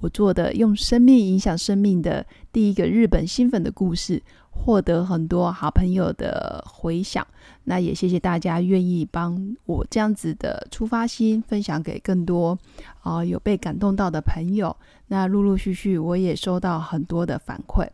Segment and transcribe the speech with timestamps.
[0.00, 7.26] 我做的用生命影响生命的第一个日本新粉的故事，获得很多好朋友的回响。
[7.64, 12.58] 那也谢谢大家愿意帮我这样子的出发心分享给更多
[13.02, 14.74] 啊有被感动到的朋友。
[15.08, 17.86] 那陆陆续续我也收到很多的反馈。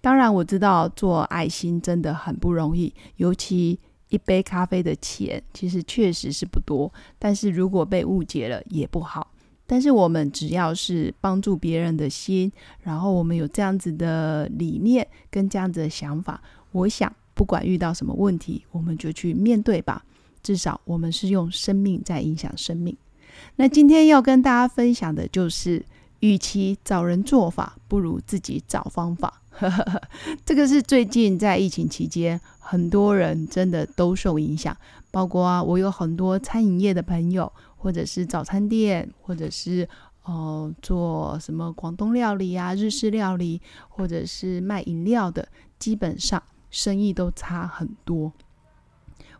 [0.00, 3.78] 当然我知道做爱心真的很不容易，尤其。
[4.10, 9.26] 一杯咖啡的钱其实确实是不多，但是如果被误解了也不好。
[9.66, 20.04] 但是我们只要是帮助别人的心，然后我们有这样子的理念跟这样子的想法，我想不管遇到什么问题，我们就去面对吧。
[20.42, 22.94] 至少我们是用生命在影响生命。
[23.56, 25.82] 那今天要跟大家分享的就是，
[26.20, 29.40] 与其找人做法，不如自己找方法。
[30.44, 34.76] 这个是最近在疫情期间，很多人真的都受影响，
[35.10, 37.50] 包括啊，我有很多餐饮业的朋友，
[37.84, 39.86] 或者是早餐店，或者是
[40.22, 45.46] 哦做什么广东料理啊、日式料理，或者是卖饮料的，
[45.78, 48.32] 基本上生意都差很多。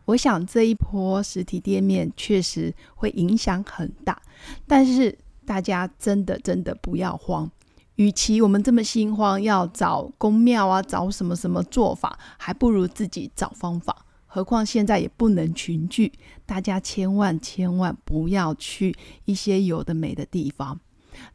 [0.04, 4.20] 我想这一波实体店面确实会影响很大，
[4.66, 7.50] 但是大家真的真的不要慌。
[7.94, 14.03] 与其我们这么心慌，要找公庙啊，找什么什么做法，还不如自己找方法。
[14.34, 16.12] 何况现在也不能群聚，
[16.44, 18.92] 大家千万千万不要去
[19.26, 20.80] 一些有的没的地方。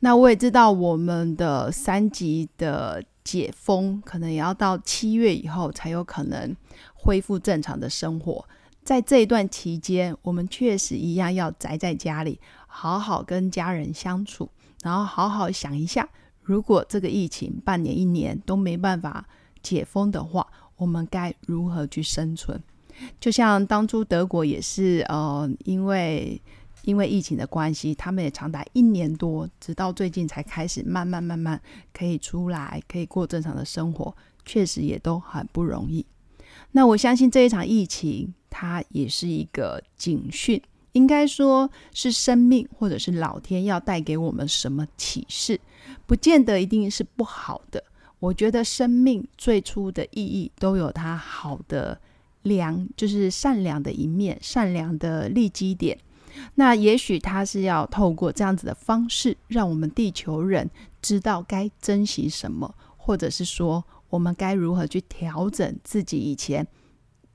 [0.01, 6.53] 那我也知道，我们的三级的解封，可能也要到七月以后才有可能
[6.93, 8.45] 恢复正常的生活。
[8.83, 12.37] 在这一段期间，我们确实一样要宅在家里，
[12.67, 14.49] 好好跟家人相处，
[14.83, 16.05] 然后好好想一下。
[16.41, 19.25] 如果这个疫情半年一年都没办法
[19.63, 20.45] 解封的话，
[20.75, 22.61] 我们该如何去生存？
[23.19, 26.41] 就像当初德国也是，呃，因为
[26.83, 31.61] 因为疫情的关系，他们也长达一年多，直到最近才开始慢慢慢慢
[31.93, 34.15] 可以出来，可以过正常的生活，
[34.45, 36.05] 确实也都很不容易。
[36.71, 40.61] 那我相信这一场疫情，它也是一个警讯。
[40.93, 45.61] 应该说是生命，或者是老天要带给我们什么启示，
[46.07, 47.83] 不见得一定是不好的。
[48.19, 52.01] 我觉得生命最初的意义都有它好的
[52.43, 55.97] 良，就是善良的一面，善良的利基点。
[56.55, 60.69] 那也许它是要透过这样子的方式，让我们地球人
[61.01, 66.65] 知道该珍惜什么，或者是说我们该如何去调整自己以前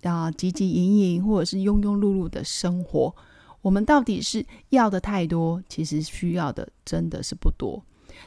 [0.03, 3.15] 啊汲汲营营，或者是庸庸碌碌的生活。
[3.61, 7.83] 我们到底是要的太多，其实需要的真的是不多。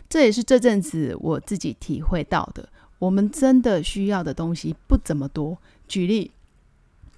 [0.10, 2.68] 这也是这阵子我自己体会到的。
[3.00, 5.58] 我们真的需要的东西不怎么多。
[5.88, 6.32] 举例，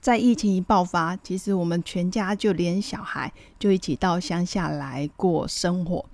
[0.01, 6.05] 在疫情一爆发，其实我们全家就连小孩就一起到乡下来过生活，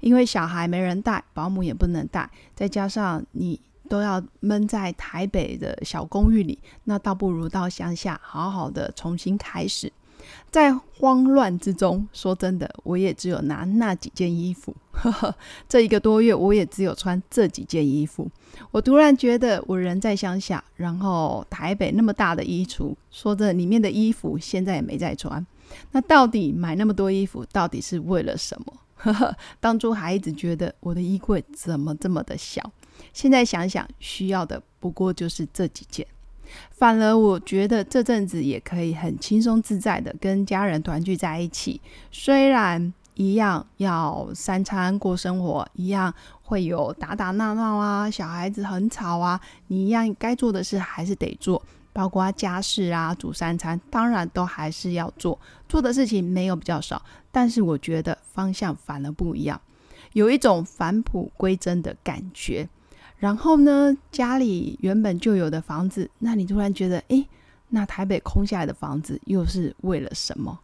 [0.00, 9.92] 因为小孩没人带，保姆也不能带，再加上你都要闷在台北的小公寓里，那倒不如到乡下好好的重新开始。
[10.50, 14.74] 在慌乱之中，说真的，我也只有拿那几件衣服。
[14.92, 15.34] 呵呵
[15.68, 18.30] 这一个多月，我也只有穿这几件衣服。
[18.70, 25.44] 我突然觉得，我人在乡下，然后台北那么大的衣橱，说着里面的衣服现在也没在穿。
[25.90, 28.72] 那到底买那么多衣服，到底是为了什么？
[28.94, 32.72] 呵呵当初还一直觉得我的衣柜怎么这么的小，
[33.12, 36.06] 现在想想，需要的不过就是这几件。
[36.70, 55.38] 反而我觉得这阵子也可以很轻松自在的跟家人团聚在一起，虽然一样要三餐过生活，一样会有打打闹闹啊，小孩子很吵啊，你一样该做的事还是得做，包括家事啊，煮三餐，当然都还是要做，
[55.68, 59.60] 做的事情没有比较少，但是我觉得方向反而不一样，
[60.12, 62.68] 有一种返璞归真的感觉。
[63.16, 67.24] 然后呢，家里原本就有的房子，那你突然觉得，哎，
[67.70, 70.58] 那台北空下来的房子又是为了什么？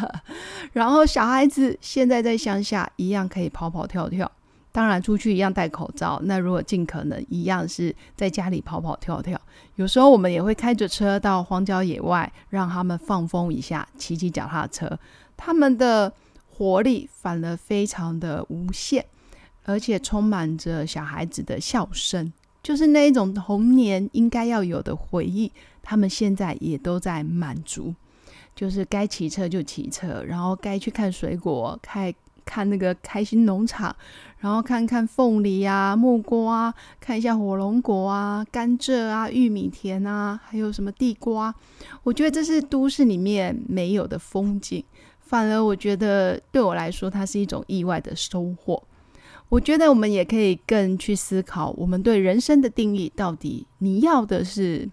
[0.72, 4.30] 然后小孩子现在在乡下一样可以跑跑跳跳，
[4.70, 6.20] 当然出去一样戴口罩。
[6.24, 9.40] 那如果尽可能一样是在家里跑跑跳跳，
[9.74, 14.98] 有时候我们也会开着车到荒郊野外，让他们放风一下，骑骑脚踏车，
[15.36, 16.12] 他们的
[16.48, 19.04] 活力反而非常的无限。
[19.66, 22.32] 而且充满着小孩子的笑声，
[22.62, 25.50] 就是那一种童年应该要有的回忆。
[25.82, 27.94] 他们现在也都在满足，
[28.54, 32.12] 就是该骑车就骑车，然后该去看水果，看
[32.44, 33.94] 看那个开心农场，
[34.38, 41.54] 然后看看凤梨啊、木瓜，看一下火龙果啊、甘蔗啊、玉米田啊，还有什么地瓜。
[42.04, 44.84] 我觉得这是都市里面没有的风景，
[45.20, 48.82] 反而我觉得对我来说，它是一种意外的收获。
[49.48, 54.88] 我觉得我们也可以更去思考，我们对人生的定义到底你要的是。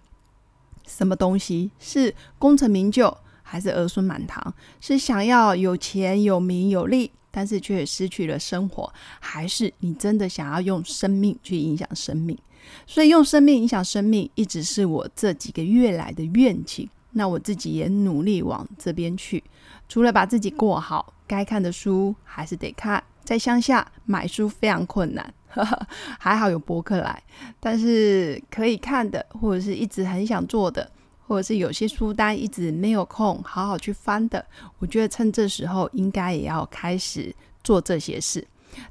[0.86, 4.52] 什么东西是功成名就，还是儿孙满堂？
[4.82, 12.38] 是想要有钱、有名、有利，但是却失去了生活，还是你真的想要用生命去影响生命？
[12.86, 16.86] 所以，用生命影响生命，一直是我这几个月来的愿景。
[17.12, 19.42] 那我自己也努力往这边去。
[19.88, 23.02] 除了把自己过好，该看的书还是得看。
[23.24, 25.34] 在乡下买书非常困难。
[26.18, 27.22] 还好有博客来，
[27.60, 30.90] 但是可以看的，或者是一直很想做的，
[31.28, 34.44] 或者是有些书单一直没有空好好去翻的，
[34.80, 37.32] 我觉得趁这时候应该也要开始
[37.62, 38.44] 做这些事。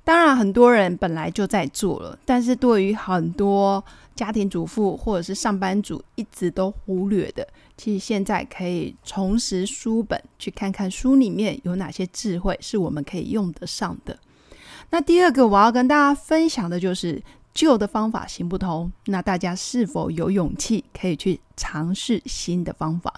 [0.03, 3.83] 当然，很多人本来就在做了，但是对于很多
[4.15, 7.47] 家庭主妇或者是上班族一直都忽略的，
[7.77, 14.18] 其实现在可以重拾书本，去看看书里面有哪些智慧是我们可以用得上的。
[14.89, 17.21] 那第二个我要跟大家分享的就是
[17.53, 23.13] 旧的方法行不通，那大家是否有勇气可以去尝试新的方法？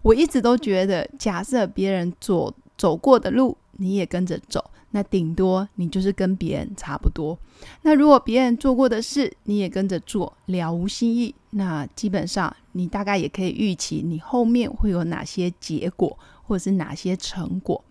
[0.00, 7.36] 我一直都觉得，假设别人走走过的路你也跟着走，那顶多你就是跟别人差不多。
[7.82, 17.82] 那如果别人做过的事你也跟着做，了无新意，那基本上你大概也可以预期你后面会有哪些结果，或者是哪些成果。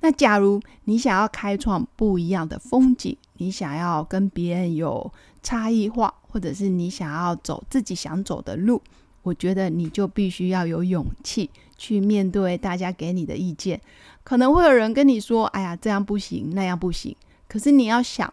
[0.00, 5.12] 那假如你想要开创不一样的风景，你想要跟别人有
[5.42, 8.80] 差异化，或者是你想要走自己想走的路，
[9.22, 13.80] 我觉得你就必须要有勇气去面对大家给你的意见。
[14.24, 17.16] 可能会有人跟你说：“哎呀，这样不行，那样不行。”
[17.48, 18.32] 可是你要想，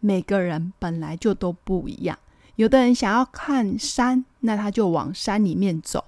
[0.00, 2.18] 每个人本来就都不一样。
[2.56, 6.00] 有的人想要看山，那他就往山里面走；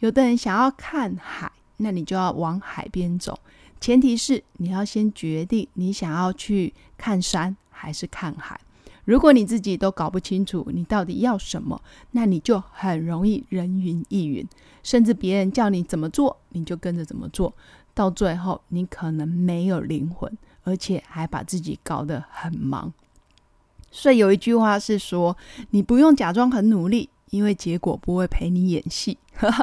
[0.00, 3.38] 有的人想要看海，那你就要往海边走。
[3.80, 8.60] 前提是你要先决定你想要去看山还是看海。
[9.04, 11.80] 如果你自己都搞不清楚你到底要什么，
[12.12, 14.46] 那你就很容易人云亦云，
[14.82, 17.52] 甚至别人叫你怎么做，你就跟着怎么做。
[17.94, 20.32] 到最后，你可能没有灵魂，
[20.62, 22.92] 而且还把自己搞得很忙。
[23.90, 25.36] 所以有一句话是说：
[25.70, 29.18] 你不用假装很努力，因为结果不会陪你演戏。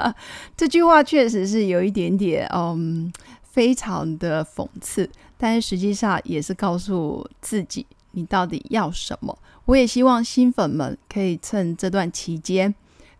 [0.57, 3.11] 这句话确实是有一点点，嗯。
[3.57, 9.37] 非常的讽刺，但是实际上也是告诉自己你到底要什么。
[9.65, 12.73] 我也希望新粉们可以趁这段期间，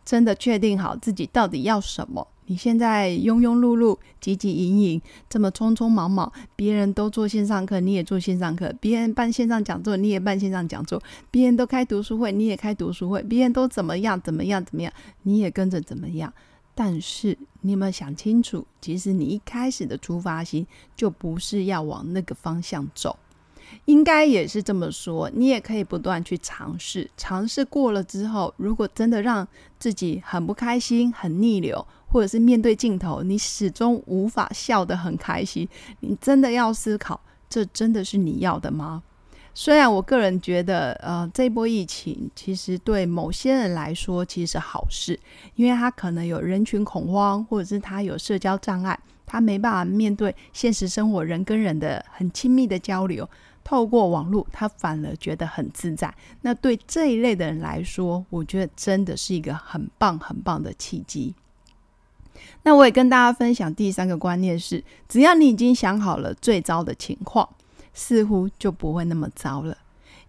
[0.06, 2.28] 真的确定好自己到底要什么。
[2.50, 10.98] 你现在庸庸碌碌、汲汲营营，这么匆匆忙忙，别人都做线上课，你也做线上课；别人办线上讲座，你也办线上讲座；
[11.30, 14.94] 别人都开读书会，你也开读书会；别人都怎么样怎么样怎么样，
[15.24, 16.34] 你也跟着怎么样。
[16.74, 18.66] 但是你有没有想清楚？
[18.80, 23.18] 其实你一开始的出发心就不是要往那个方向走，
[23.86, 25.30] 应该也是这么说。
[25.34, 29.48] 你也可以不断去尝试，尝试过了之后，如果真的让
[29.80, 35.68] 自己很不开心、很逆流，或者是面对镜头你始终无法笑得很开心，
[36.00, 39.04] 你真的要思考，这真的是你要的吗？
[39.54, 45.20] 虽然我个人觉得，呃，这波疫情其实对某些人来说其实是好事，
[45.56, 53.28] 因为他可能有人群恐慌，或者是他有社交障碍，他没办法面对现实生活人跟人的很亲密的交流，
[53.68, 56.14] 透过网络，他反而觉得很自在。
[56.40, 61.36] 那对这一类的人来说，我觉得真的是一个很棒很棒的契机。
[62.64, 67.50] 那我也跟大家分享第三个观念是：只要你已经想好了最糟的情况。
[68.00, 69.76] 似乎就不会那么糟了。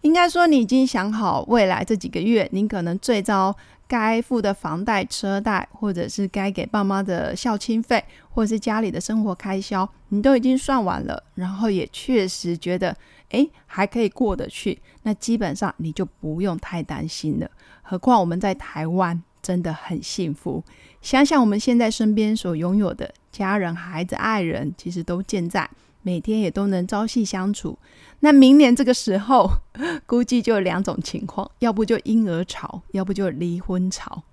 [0.01, 3.55] 应该说，你已经想好未来这几个月，你可能最糟
[3.87, 11.21] 该付的房贷、车贷，或者是该给爸妈的孝亲费，或者是家里的生活开销，你都已经算完了。
[11.35, 12.97] 然后也确实觉得，
[13.29, 14.79] 哎，还可以过得去。
[15.03, 17.49] 那基本上你就不用太担心了。
[17.81, 20.63] 何况我们在台湾真的很幸福。
[21.01, 25.69] 想想我们现在身边所拥有的家人、孩子、爱人，其实都健在。
[26.01, 27.77] 每天也都能朝夕相处，
[28.21, 29.49] 那明年这个时候
[30.07, 34.23] 估计就有两种情况，要不就婴儿潮，要不就离婚潮。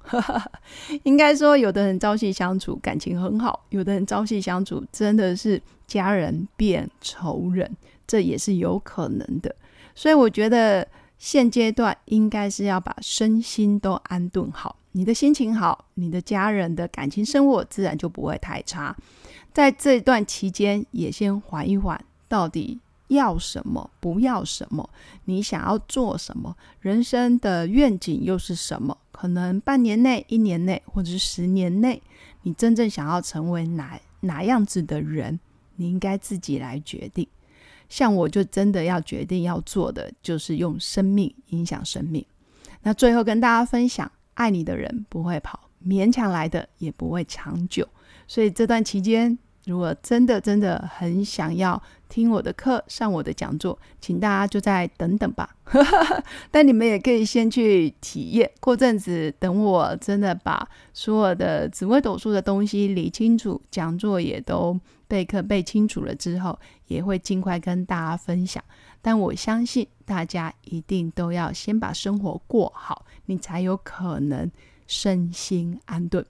[1.03, 7.69] 应该说，有的人朝夕相处，感情很好；有的人朝夕相处，真的是家人变仇人，
[8.07, 9.55] 这也是有可能的。
[9.95, 10.87] 所以我觉得
[11.19, 18.95] 现阶段应该是要把身心都安顿好，你的心情好，你的家人的感情生活自然就不会太差。
[19.53, 21.99] 在这段期间，也先缓一缓，
[22.29, 24.89] 到底要什么，不要什么，
[25.25, 28.97] 你想要做什么，人生的愿景又是什么？
[29.11, 32.03] 可能半年内、一年内，或者是十年内，
[32.43, 35.41] 你真正想要成为哪哪样子的人，
[35.77, 37.27] 你应该自己来决定。
[37.89, 42.25] 像我就真的要决定要做的，就是用生命影响生命。
[42.83, 47.87] 那最后跟大家分享，爱你的人不会跑，勉强来的也不会长久。
[48.27, 49.39] 所以这段期间。
[49.67, 55.57] 如果真的真的很想要听我的课、上我的讲座，请大家就再等等吧。
[56.53, 64.79] 但你们也可以先去体验，过阵子等我真的把所有的紫微斗数的东西理清楚，讲座也都
[65.09, 68.63] 备课备清楚了之后，也会尽快跟大家分享。
[69.01, 74.51] 但我相信大家一定都要先把生活过好，你才有可能
[74.87, 76.25] 身心安顿。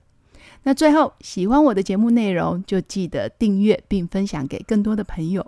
[0.63, 5.45] 那最后，喜欢我的节目内容，就记得订阅并分享给更多的朋友。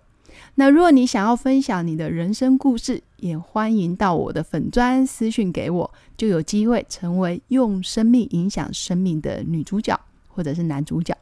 [0.56, 11.16] 那如果你想要分享你的人生故事，也欢迎到我的粉砖私讯给我，就有机会成为用生命影响生命的女主角或者是男主角。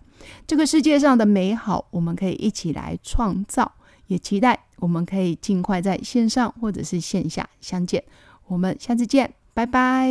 [0.46, 3.72] 这个世界上的美好，我们可以一起来创造。
[4.08, 8.02] 也期待我们可以尽快在线上或者是线下相见。
[8.48, 10.10] 我们下次见，拜拜。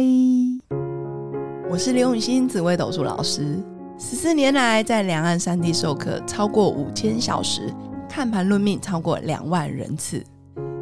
[1.70, 3.58] 我是刘永新，紫微斗数老师。
[3.98, 7.74] 十四年来，在两岸三地授课超过五千小时，
[8.06, 10.22] 看盘论命超过两万人次。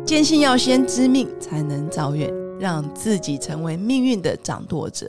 [0.05, 2.29] 坚信要先知命，才能造运，
[2.59, 5.09] 让自己成为命运的掌舵者。